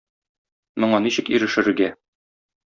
Моңа 0.85 1.01
ничек 1.05 1.31
ирешергә? 1.37 1.93